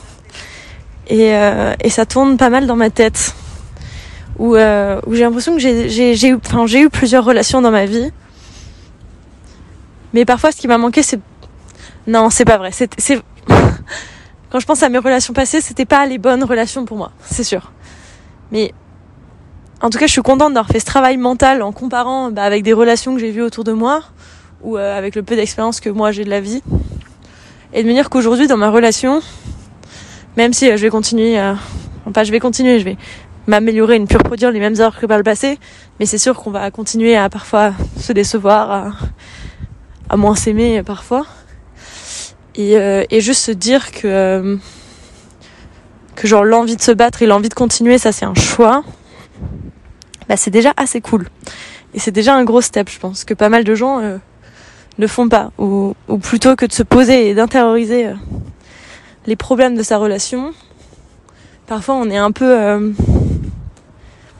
Et, 1.07 1.35
euh, 1.35 1.73
et 1.81 1.89
ça 1.89 2.05
tourne 2.05 2.37
pas 2.37 2.49
mal 2.49 2.67
dans 2.67 2.75
ma 2.75 2.89
tête. 2.89 3.33
Où, 4.39 4.55
euh, 4.55 4.99
où 5.05 5.13
j'ai 5.13 5.21
l'impression 5.21 5.53
que 5.55 5.59
j'ai 5.59 6.27
eu, 6.29 6.39
eu 6.75 6.89
plusieurs 6.89 7.23
relations 7.23 7.61
dans 7.61 7.71
ma 7.71 7.85
vie. 7.85 8.11
Mais 10.13 10.25
parfois, 10.25 10.51
ce 10.51 10.57
qui 10.57 10.67
m'a 10.67 10.77
manqué, 10.77 11.03
c'est... 11.03 11.19
Non, 12.07 12.29
c'est 12.29 12.45
pas 12.45 12.57
vrai. 12.57 12.71
C'est... 12.71 13.21
quand 14.53 14.59
je 14.59 14.67
pense 14.67 14.83
à 14.83 14.89
mes 14.89 14.99
relations 14.99 15.33
passées, 15.33 15.61
c'était 15.61 15.83
pas 15.83 16.05
les 16.05 16.19
bonnes 16.19 16.43
relations 16.43 16.85
pour 16.85 16.95
moi, 16.95 17.11
c'est 17.25 17.43
sûr. 17.43 17.71
Mais 18.51 18.71
en 19.81 19.89
tout 19.89 19.97
cas, 19.97 20.05
je 20.05 20.11
suis 20.11 20.21
contente 20.21 20.53
d'avoir 20.53 20.67
fait 20.67 20.79
ce 20.79 20.85
travail 20.85 21.17
mental 21.17 21.63
en 21.63 21.71
comparant 21.71 22.29
bah, 22.29 22.43
avec 22.43 22.61
des 22.61 22.71
relations 22.71 23.15
que 23.15 23.19
j'ai 23.19 23.31
vues 23.31 23.41
autour 23.41 23.63
de 23.63 23.71
moi 23.71 24.03
ou 24.61 24.77
euh, 24.77 24.95
avec 24.95 25.15
le 25.15 25.23
peu 25.23 25.35
d'expérience 25.35 25.79
que 25.79 25.89
moi 25.89 26.11
j'ai 26.11 26.23
de 26.23 26.29
la 26.29 26.39
vie. 26.39 26.61
Et 27.73 27.81
de 27.81 27.87
me 27.87 27.93
dire 27.93 28.11
qu'aujourd'hui, 28.11 28.45
dans 28.45 28.57
ma 28.57 28.69
relation, 28.69 29.23
même 30.37 30.53
si 30.53 30.69
euh, 30.69 30.77
je 30.77 30.83
vais 30.83 30.91
continuer, 30.91 31.39
à... 31.39 31.57
enfin 32.05 32.23
je 32.23 32.31
vais 32.31 32.39
continuer, 32.39 32.77
je 32.77 32.85
vais 32.85 32.97
m'améliorer, 33.47 33.97
ne 33.97 34.05
plus 34.05 34.17
reproduire 34.17 34.51
les 34.51 34.59
mêmes 34.59 34.75
erreurs 34.75 34.99
que 34.99 35.07
par 35.07 35.17
le 35.17 35.23
passé, 35.23 35.57
mais 35.99 36.05
c'est 36.05 36.19
sûr 36.19 36.35
qu'on 36.35 36.51
va 36.51 36.69
continuer 36.69 37.15
à 37.15 37.27
parfois 37.27 37.73
se 37.99 38.13
décevoir, 38.13 38.71
à, 38.71 38.91
à 40.09 40.15
moins 40.15 40.35
s'aimer 40.35 40.83
parfois. 40.83 41.25
Et, 42.55 42.77
euh, 42.77 43.03
et, 43.09 43.19
juste 43.19 43.41
se 43.41 43.51
dire 43.51 43.91
que, 43.91 44.07
euh, 44.07 44.57
que 46.15 46.27
genre 46.27 46.43
l'envie 46.43 46.75
de 46.75 46.81
se 46.81 46.91
battre 46.91 47.21
et 47.23 47.25
l'envie 47.25 47.49
de 47.49 47.53
continuer, 47.53 47.97
ça 47.97 48.11
c'est 48.11 48.25
un 48.25 48.35
choix, 48.35 48.83
bah 50.29 50.37
c'est 50.37 50.51
déjà 50.51 50.73
assez 50.77 51.01
cool. 51.01 51.27
Et 51.93 51.99
c'est 51.99 52.11
déjà 52.11 52.35
un 52.35 52.43
gros 52.43 52.61
step, 52.61 52.89
je 52.89 52.99
pense, 52.99 53.23
que 53.23 53.33
pas 53.33 53.49
mal 53.49 53.63
de 53.63 53.75
gens 53.75 53.99
euh, 53.99 54.17
ne 54.97 55.07
font 55.07 55.29
pas. 55.29 55.51
Ou, 55.57 55.95
ou, 56.07 56.17
plutôt 56.17 56.55
que 56.55 56.65
de 56.65 56.73
se 56.73 56.83
poser 56.83 57.29
et 57.29 57.33
d'intérioriser 57.33 58.07
euh, 58.07 58.13
les 59.25 59.35
problèmes 59.35 59.75
de 59.75 59.83
sa 59.83 59.97
relation, 59.97 60.53
parfois 61.67 61.95
on 61.95 62.09
est 62.09 62.17
un 62.17 62.31
peu 62.31 62.59
euh, 62.59 62.91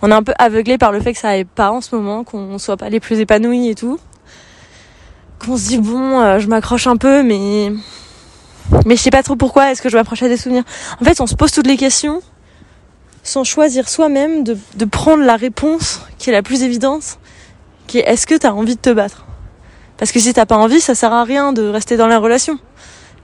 on 0.02 0.12
est 0.12 0.16
un 0.16 0.24
peu 0.24 0.34
aveuglé 0.38 0.78
par 0.78 0.92
le 0.92 1.00
fait 1.00 1.14
que 1.14 1.20
ça 1.20 1.30
aille 1.30 1.46
pas 1.46 1.72
en 1.72 1.82
ce 1.82 1.96
moment, 1.96 2.24
qu'on 2.24 2.58
soit 2.58 2.78
pas 2.78 2.90
les 2.90 3.00
plus 3.00 3.20
épanouis 3.20 3.70
et 3.70 3.76
tout. 3.76 4.00
Qu'on 5.40 5.58
se 5.58 5.68
dit 5.68 5.78
bon, 5.78 6.22
euh, 6.22 6.40
je 6.40 6.48
m'accroche 6.48 6.88
un 6.88 6.98
peu, 6.98 7.24
mais 7.24 7.72
mais 8.86 8.96
je 8.96 9.02
sais 9.02 9.10
pas 9.10 9.24
trop 9.24 9.36
pourquoi. 9.36 9.72
Est-ce 9.72 9.82
que 9.82 9.90
je 9.90 9.98
m'approche 9.98 10.24
à 10.24 10.30
des 10.30 10.38
souvenirs 10.38 10.64
En 11.02 11.06
fait, 11.06 11.20
on 11.22 11.28
se 11.28 11.36
pose 11.36 11.52
toutes 11.52 11.68
les 11.68 11.78
questions 11.78 12.22
sans 13.24 13.44
choisir 13.44 13.88
soi-même 13.88 14.44
de, 14.44 14.58
de 14.76 14.86
prendre 14.86 15.24
la 15.24 15.38
réponse 15.38 16.02
qui 16.18 16.30
est 16.30 16.34
la 16.34 16.44
plus 16.44 16.64
évidente, 16.64 17.20
qui 17.88 18.00
est 18.00 18.04
est-ce 18.04 18.28
que 18.28 18.36
t'as 18.36 18.52
envie 18.52 18.76
de 18.76 18.82
te 18.82 18.90
battre? 18.90 19.26
Parce 19.98 20.12
que 20.12 20.20
si 20.20 20.34
t'as 20.34 20.46
pas 20.46 20.58
envie, 20.58 20.82
ça 20.82 20.96
sert 20.96 21.14
à 21.14 21.24
rien 21.24 21.54
de 21.54 21.64
rester 21.68 21.96
dans 21.96 22.08
la 22.08 22.20
relation. 22.20 22.60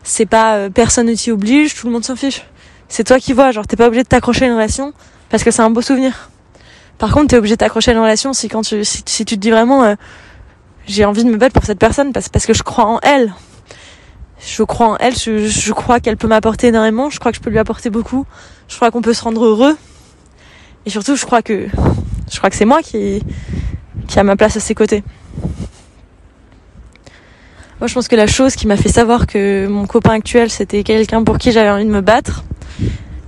C'est 0.03 0.25
pas 0.25 0.55
euh, 0.55 0.69
personne 0.69 1.07
ne 1.07 1.15
t'y 1.15 1.31
oblige, 1.31 1.75
tout 1.75 1.87
le 1.87 1.93
monde 1.93 2.05
s'en 2.05 2.15
fiche. 2.15 2.45
C'est 2.87 3.03
toi 3.03 3.19
qui 3.19 3.33
vois, 3.33 3.51
genre 3.51 3.67
t'es 3.67 3.75
pas 3.75 3.87
obligé 3.87 4.03
de 4.03 4.07
t'accrocher 4.07 4.45
à 4.45 4.47
une 4.47 4.53
relation 4.53 4.93
parce 5.29 5.43
que 5.43 5.51
c'est 5.51 5.61
un 5.61 5.69
beau 5.69 5.81
souvenir. 5.81 6.29
Par 6.97 7.11
contre, 7.11 7.27
t'es 7.27 7.37
obligé 7.37 7.55
de 7.55 7.59
t'accrocher 7.59 7.91
à 7.91 7.93
une 7.93 7.99
relation 7.99 8.33
si 8.33 8.47
quand 8.47 8.61
tu, 8.61 8.83
si, 8.83 9.03
tu 9.03 9.25
te 9.25 9.35
dis 9.35 9.51
vraiment, 9.51 9.83
euh, 9.83 9.95
j'ai 10.87 11.05
envie 11.05 11.23
de 11.23 11.29
me 11.29 11.37
battre 11.37 11.53
pour 11.53 11.65
cette 11.65 11.79
personne 11.79 12.13
parce, 12.13 12.29
parce 12.29 12.45
que 12.45 12.53
je 12.53 12.63
crois 12.63 12.85
en 12.85 12.99
elle. 13.01 13.33
Je 14.59 14.65
crois 14.65 14.87
en 14.87 14.97
elle, 14.97 15.15
je, 15.15 15.71
crois 15.71 16.01
qu'elle 16.01 16.17
peut 16.17 16.27
m'apporter 16.27 16.67
énormément, 16.67 17.09
je 17.09 17.17
crois 17.17 17.31
que 17.31 17.37
je 17.37 17.41
peux 17.41 17.49
lui 17.49 17.59
apporter 17.59 17.89
beaucoup, 17.89 18.25
je 18.67 18.75
crois 18.75 18.91
qu'on 18.91 19.01
peut 19.01 19.13
se 19.13 19.23
rendre 19.23 19.45
heureux. 19.45 19.77
Et 20.85 20.89
surtout, 20.89 21.15
je 21.15 21.25
crois 21.25 21.41
que, 21.41 21.67
je 22.29 22.37
crois 22.37 22.49
que 22.49 22.57
c'est 22.57 22.65
moi 22.65 22.81
qui, 22.81 23.23
qui 24.09 24.19
a 24.19 24.23
ma 24.25 24.35
place 24.35 24.57
à 24.57 24.59
ses 24.59 24.75
côtés. 24.75 25.01
Moi, 27.79 27.87
je 27.87 27.93
pense 27.93 28.09
que 28.09 28.17
la 28.17 28.27
chose 28.27 28.57
qui 28.57 28.67
m'a 28.67 28.75
fait 28.75 28.89
savoir 28.89 29.27
que 29.27 29.65
mon 29.67 29.85
copain 29.85 30.11
actuel, 30.11 30.49
c'était 30.49 30.83
quelqu'un 30.83 31.23
pour 31.23 31.37
qui 31.37 31.53
j'avais 31.53 31.69
envie 31.69 31.85
de 31.85 31.89
me 31.89 32.01
battre, 32.01 32.43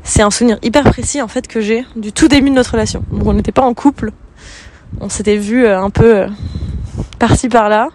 c'est 0.03 0.23
un 0.23 0.31
souvenir 0.31 0.59
hyper 0.63 0.83
précis 0.83 1.21
en 1.21 1.29
fait 1.29 1.47
que 1.47 1.61
j'ai 1.61 1.85
du 1.95 2.11
tout 2.11 2.27
début 2.27 2.49
de 2.49 2.55
notre 2.55 2.73
relation. 2.73 3.05
Donc 3.09 3.25
on 3.25 3.31
n'était 3.31 3.53
pas 3.53 3.63
en 3.63 3.73
couple, 3.73 4.11
on 4.99 5.07
s'était 5.07 5.37
vu 5.37 5.65
un 5.65 5.91
peu 5.91 6.25
par-ci 7.19 7.47
par-là, 7.47 7.87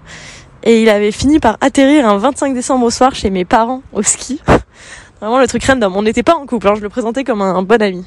et 0.66 0.82
il 0.82 0.88
avait 0.88 1.12
fini 1.12 1.38
par 1.38 1.56
atterrir 1.60 2.08
un 2.08 2.18
25 2.18 2.52
décembre 2.52 2.86
au 2.86 2.90
soir 2.90 3.14
chez 3.14 3.30
mes 3.30 3.44
parents 3.44 3.82
au 3.92 4.02
ski. 4.02 4.40
Vraiment 5.20 5.38
le 5.38 5.46
truc 5.46 5.64
random. 5.64 5.96
On 5.96 6.02
n'était 6.02 6.24
pas 6.24 6.34
en 6.34 6.44
couple, 6.44 6.66
hein, 6.66 6.74
je 6.76 6.80
le 6.80 6.88
présentais 6.88 7.22
comme 7.22 7.40
un, 7.40 7.62
bon 7.62 7.80
ami. 7.80 8.04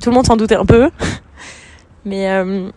Tout 0.00 0.08
le 0.08 0.14
monde 0.14 0.26
s'en 0.26 0.36
doutait 0.36 0.56
un 0.56 0.64
peu, 0.64 0.90
mais 2.06 2.30
euh... 2.30 2.70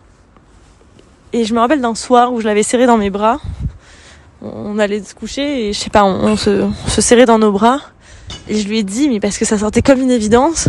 et 1.32 1.44
je 1.44 1.54
me 1.54 1.60
rappelle 1.60 1.80
d'un 1.80 1.94
soir 1.94 2.30
où 2.34 2.42
je 2.42 2.46
l'avais 2.46 2.62
serré 2.62 2.84
dans 2.84 2.98
mes 2.98 3.08
bras. 3.08 3.40
On 4.42 4.78
allait 4.78 5.02
se 5.02 5.14
coucher 5.14 5.68
et 5.68 5.72
je 5.72 5.78
sais 5.78 5.88
pas, 5.88 6.04
on, 6.04 6.36
se, 6.36 6.68
serrait 6.86 7.24
dans 7.24 7.38
nos 7.38 7.52
bras. 7.52 7.80
Et 8.48 8.58
je 8.58 8.68
lui 8.68 8.80
ai 8.80 8.82
dit, 8.82 9.08
mais 9.08 9.18
parce 9.18 9.38
que 9.38 9.46
ça 9.46 9.56
sortait 9.56 9.80
comme 9.80 10.02
une 10.02 10.10
évidence. 10.10 10.68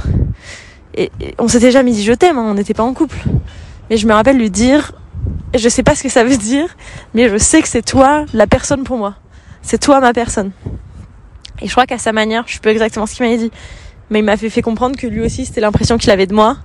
Et, 0.95 1.11
et 1.19 1.35
on 1.37 1.49
s'était 1.49 1.71
jamais 1.71 1.91
dit 1.91 2.01
je 2.01 2.13
t'aime, 2.13 2.37
hein, 2.37 2.45
on 2.47 2.53
n'était 2.53 2.73
pas 2.73 2.83
en 2.83 2.93
couple. 2.93 3.17
Mais 3.89 3.97
je 3.97 4.07
me 4.07 4.13
rappelle 4.13 4.37
lui 4.37 4.49
dire, 4.49 4.93
je 5.53 5.69
sais 5.69 5.83
pas 5.83 5.95
ce 5.95 6.03
que 6.03 6.09
ça 6.09 6.23
veut 6.23 6.37
dire, 6.37 6.67
mais 7.13 7.29
je 7.29 7.37
sais 7.37 7.61
que 7.61 7.67
c'est 7.67 7.81
toi 7.81 8.25
la 8.33 8.47
personne 8.47 8.83
pour 8.83 8.97
moi. 8.97 9.15
C'est 9.61 9.79
toi 9.79 9.99
ma 9.99 10.13
personne. 10.13 10.51
Et 11.61 11.67
je 11.67 11.71
crois 11.71 11.85
qu'à 11.85 11.97
sa 11.97 12.11
manière, 12.11 12.43
je 12.47 12.53
sais 12.53 12.59
pas 12.59 12.71
exactement 12.71 13.05
ce 13.05 13.15
qu'il 13.15 13.25
m'avait 13.25 13.37
dit, 13.37 13.51
mais 14.09 14.19
il 14.19 14.25
m'a 14.25 14.37
fait, 14.37 14.61
comprendre 14.61 14.97
que 14.97 15.07
lui 15.07 15.21
aussi 15.21 15.45
c'était 15.45 15.61
l'impression 15.61 15.97
qu'il 15.97 16.11
avait 16.11 16.27
de 16.27 16.33
moi, 16.33 16.57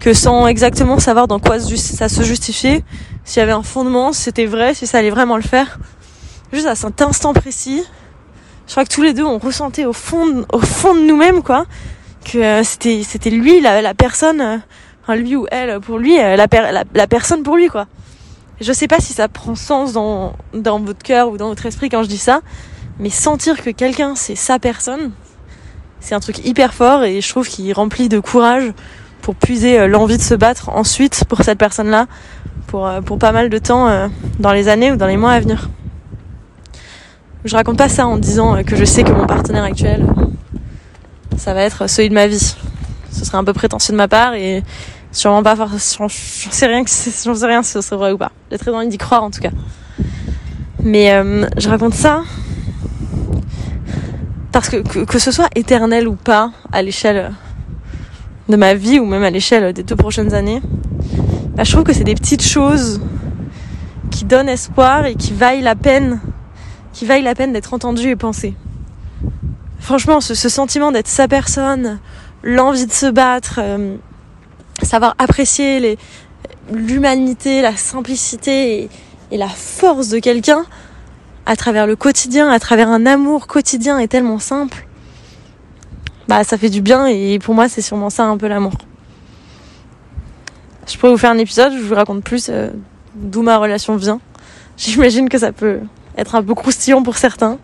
que 0.00 0.12
sans 0.12 0.46
exactement 0.46 0.98
savoir 0.98 1.28
dans 1.28 1.38
quoi 1.38 1.58
ça 1.60 2.08
se 2.08 2.22
justifiait, 2.22 2.82
s'il 3.24 3.40
y 3.40 3.42
avait 3.42 3.52
un 3.52 3.62
fondement, 3.62 4.12
si 4.12 4.22
c'était 4.22 4.46
vrai, 4.46 4.74
si 4.74 4.86
ça 4.86 4.98
allait 4.98 5.10
vraiment 5.10 5.36
le 5.36 5.42
faire, 5.42 5.78
juste 6.52 6.66
à 6.66 6.74
cet 6.74 7.00
instant 7.02 7.32
précis, 7.32 7.84
je 8.66 8.72
crois 8.72 8.84
que 8.84 8.92
tous 8.92 9.02
les 9.02 9.12
deux 9.12 9.24
on 9.24 9.38
ressentait 9.38 9.84
au 9.84 9.92
fond 9.92 10.44
au 10.52 10.60
fond 10.60 10.94
de 10.94 11.00
nous-mêmes 11.00 11.42
quoi 11.42 11.66
que 12.24 12.38
euh, 12.38 12.62
c'était 12.62 13.02
c'était 13.04 13.30
lui 13.30 13.60
la, 13.60 13.82
la 13.82 13.92
personne 13.92 14.40
euh, 14.40 14.56
lui 15.14 15.36
ou 15.36 15.46
elle 15.50 15.80
pour 15.80 15.98
lui 15.98 16.18
euh, 16.18 16.36
la, 16.36 16.46
la, 16.50 16.84
la, 16.94 17.06
personne 17.06 17.42
pour 17.42 17.56
lui 17.56 17.68
quoi 17.68 17.86
je 18.60 18.72
sais 18.72 18.88
pas 18.88 19.00
si 19.00 19.12
ça 19.12 19.28
prend 19.28 19.54
sens 19.54 19.92
dans 19.92 20.34
dans 20.54 20.80
votre 20.80 21.02
cœur 21.02 21.30
ou 21.30 21.36
dans 21.36 21.48
votre 21.48 21.66
esprit 21.66 21.88
quand 21.88 22.02
je 22.02 22.08
dis 22.08 22.18
ça 22.18 22.40
mais 22.98 23.10
sentir 23.10 23.62
que 23.62 23.70
quelqu'un 23.70 24.14
c'est 24.14 24.36
sa 24.36 24.58
personne 24.58 25.12
c'est 26.00 26.14
un 26.14 26.20
truc 26.20 26.44
hyper 26.44 26.74
fort 26.74 27.04
et 27.04 27.20
je 27.20 27.28
trouve 27.28 27.48
qu'il 27.48 27.72
remplit 27.72 28.08
de 28.08 28.20
courage 28.20 28.72
pour 29.20 29.34
puiser 29.34 29.86
l'envie 29.86 30.16
de 30.16 30.22
se 30.22 30.34
battre 30.34 30.68
ensuite 30.70 31.24
pour 31.28 31.42
cette 31.42 31.58
personne 31.58 31.90
là 31.90 32.06
pour 32.66 32.90
pour 33.04 33.18
pas 33.18 33.32
mal 33.32 33.50
de 33.50 33.58
temps 33.58 34.08
dans 34.38 34.52
les 34.52 34.68
années 34.68 34.92
ou 34.92 34.96
dans 34.96 35.06
les 35.06 35.16
mois 35.16 35.32
à 35.32 35.40
venir 35.40 35.68
je 37.44 37.56
raconte 37.56 37.78
pas 37.78 37.88
ça 37.88 38.06
en 38.06 38.18
disant 38.18 38.62
que 38.62 38.76
je 38.76 38.84
sais 38.84 39.02
que 39.02 39.10
mon 39.10 39.26
partenaire 39.26 39.64
actuel, 39.64 40.06
ça 41.36 41.54
va 41.54 41.62
être 41.62 41.88
celui 41.88 42.08
de 42.08 42.14
ma 42.14 42.28
vie. 42.28 42.54
Ce 43.10 43.24
serait 43.24 43.38
un 43.38 43.44
peu 43.44 43.52
prétentieux 43.52 43.92
de 43.92 43.96
ma 43.96 44.06
part 44.06 44.34
et 44.34 44.62
sûrement 45.12 45.42
pas. 45.42 45.54
J'en 45.54 45.68
sais 46.08 46.66
rien, 46.66 46.82
j'en 47.24 47.34
sais 47.34 47.46
rien 47.46 47.62
si 47.62 47.82
ce 47.82 47.94
vrai 47.94 48.12
ou 48.12 48.18
pas. 48.18 48.32
J'ai 48.50 48.58
très 48.58 48.72
envie 48.72 48.88
d'y 48.88 48.98
croire 48.98 49.22
en 49.22 49.30
tout 49.30 49.40
cas. 49.40 49.52
Mais 50.82 51.12
euh, 51.12 51.46
je 51.56 51.68
raconte 51.68 51.94
ça 51.94 52.22
parce 54.50 54.68
que, 54.68 55.04
que, 55.04 55.18
ce 55.18 55.30
soit 55.30 55.48
éternel 55.54 56.08
ou 56.08 56.14
pas 56.14 56.50
à 56.72 56.82
l'échelle 56.82 57.32
de 58.48 58.56
ma 58.56 58.74
vie 58.74 58.98
ou 58.98 59.06
même 59.06 59.22
à 59.22 59.30
l'échelle 59.30 59.72
des 59.72 59.82
deux 59.82 59.96
prochaines 59.96 60.34
années, 60.34 60.60
bah, 61.54 61.64
je 61.64 61.72
trouve 61.72 61.84
que 61.84 61.92
c'est 61.92 62.04
des 62.04 62.14
petites 62.14 62.44
choses 62.44 63.00
qui 64.10 64.24
donnent 64.24 64.48
espoir 64.48 65.06
et 65.06 65.14
qui 65.14 65.32
vaillent 65.32 65.62
la 65.62 65.74
peine 65.74 66.20
qui 66.92 67.06
la 67.06 67.34
peine 67.34 67.52
d'être 67.52 67.74
entendu 67.74 68.08
et 68.08 68.16
pensé. 68.16 68.54
Franchement, 69.80 70.20
ce, 70.20 70.34
ce 70.34 70.48
sentiment 70.48 70.92
d'être 70.92 71.08
sa 71.08 71.26
personne, 71.26 71.98
l'envie 72.42 72.86
de 72.86 72.92
se 72.92 73.06
battre, 73.06 73.58
euh, 73.58 73.96
savoir 74.84 75.14
apprécier 75.18 75.98
l'humanité, 76.72 77.62
la 77.62 77.76
simplicité 77.76 78.82
et, 78.82 78.90
et 79.30 79.36
la 79.36 79.48
force 79.48 80.08
de 80.08 80.18
quelqu'un 80.18 80.64
à 81.46 81.56
travers 81.56 81.86
le 81.86 81.96
quotidien, 81.96 82.48
à 82.50 82.58
travers 82.58 82.88
un 82.88 83.06
amour 83.06 83.46
quotidien 83.46 83.98
et 83.98 84.08
tellement 84.08 84.38
simple, 84.38 84.86
bah 86.28 86.44
ça 86.44 86.56
fait 86.56 86.70
du 86.70 86.80
bien 86.80 87.06
et 87.06 87.38
pour 87.38 87.54
moi 87.54 87.68
c'est 87.68 87.82
sûrement 87.82 88.10
ça 88.10 88.24
un 88.24 88.36
peu 88.36 88.46
l'amour. 88.46 88.74
Je 90.86 90.96
pourrais 90.98 91.12
vous 91.12 91.18
faire 91.18 91.30
un 91.30 91.38
épisode 91.38 91.72
où 91.72 91.78
je 91.78 91.82
vous 91.82 91.94
raconte 91.94 92.24
plus 92.24 92.48
euh, 92.48 92.70
d'où 93.14 93.42
ma 93.42 93.56
relation 93.58 93.96
vient. 93.96 94.20
J'imagine 94.76 95.28
que 95.28 95.38
ça 95.38 95.52
peut 95.52 95.80
être 96.16 96.34
un 96.34 96.42
peu 96.42 96.54
croustillant 96.54 97.02
pour 97.02 97.16
certains. 97.16 97.58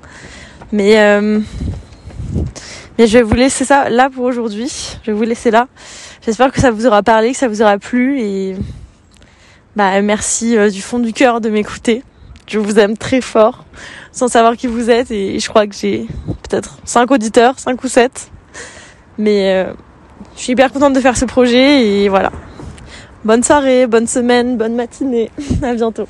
Mais, 0.73 1.01
euh, 1.01 1.41
mais 2.99 3.07
je 3.07 3.19
vais 3.19 3.23
vous 3.23 3.35
laisser 3.35 3.65
ça 3.65 3.89
là 3.89 4.11
pour 4.11 4.25
aujourd'hui. 4.25 4.97
Je 5.03 5.11
vais 5.11 5.17
vous 5.17 5.25
laisser 5.25 5.51
là. 5.51 5.67
J'espère 6.25 6.53
que 6.53 6.61
ça 6.61 6.71
vous 6.71 6.87
aura 6.87 7.03
parlé, 7.03 7.33
que 7.33 7.39
ça 7.39 7.49
vous 7.49 7.63
aura 7.63 7.79
plu 7.79 8.21
et 8.21 8.57
bah 9.77 10.01
merci 10.03 10.57
euh, 10.57 10.71
du 10.71 10.83
fond 10.83 10.99
du 10.99 11.13
cœur 11.13 11.41
de 11.41 11.49
m'écouter. 11.49 12.03
Je 12.47 12.59
vous 12.59 12.79
aime 12.79 12.97
très 12.97 13.21
fort 13.21 13.65
sans 14.11 14.29
savoir 14.29 14.57
qui 14.57 14.67
vous 14.67 14.91
êtes 14.91 15.11
et 15.11 15.39
je 15.39 15.49
crois 15.49 15.67
que 15.67 15.75
j'ai 15.75 16.07
peut-être 16.27 16.79
5 16.85 17.11
auditeurs, 17.11 17.59
5 17.59 17.83
ou 17.85 17.89
7. 17.89 18.31
Mais 19.19 19.53
euh, 19.53 19.73
je 20.37 20.43
suis 20.43 20.53
hyper 20.53 20.73
contente 20.73 20.95
de 20.95 21.01
faire 21.01 21.17
ce 21.17 21.25
projet 21.25 21.87
et 21.87 22.09
voilà. 22.09 22.33
Bonne 23.25 23.43
soirée, 23.43 23.87
bonne 23.87 24.07
semaine, 24.07 24.57
bonne 24.57 24.75
matinée. 24.75 25.31
À 25.63 25.75
bientôt. 25.75 26.09